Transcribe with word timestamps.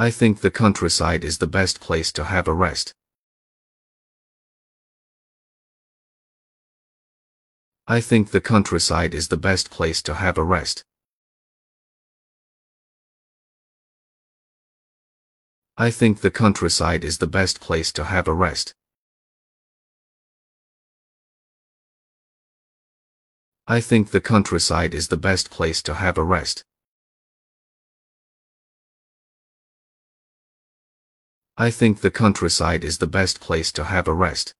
I 0.00 0.10
think 0.10 0.40
the 0.40 0.50
countryside 0.50 1.24
is 1.24 1.36
the 1.36 1.46
best 1.46 1.78
place 1.78 2.10
to 2.12 2.24
have 2.24 2.48
a 2.48 2.54
rest. 2.54 2.94
I 7.86 8.00
think 8.00 8.30
the 8.30 8.40
countryside 8.40 9.12
is 9.12 9.28
the 9.28 9.36
best 9.36 9.70
place 9.70 10.00
to 10.04 10.14
have 10.14 10.38
a 10.38 10.42
rest. 10.42 10.84
I 15.76 15.90
think 15.90 16.22
the 16.22 16.30
countryside 16.30 17.04
is 17.04 17.18
the 17.18 17.26
best 17.26 17.60
place 17.60 17.92
to 17.92 18.04
have 18.04 18.26
a 18.26 18.32
rest. 18.32 18.72
I 23.68 23.82
think 23.82 24.12
the 24.12 24.22
countryside 24.22 24.94
is 24.94 25.08
the 25.08 25.18
best 25.18 25.50
place 25.50 25.82
to 25.82 25.92
have 25.92 26.16
a 26.16 26.24
rest. 26.24 26.64
I 31.56 31.70
think 31.70 32.00
the 32.00 32.10
countryside 32.10 32.84
is 32.84 32.98
the 32.98 33.06
best 33.06 33.40
place 33.40 33.70
to 33.72 33.84
have 33.84 34.08
a 34.08 34.14
rest. 34.14 34.54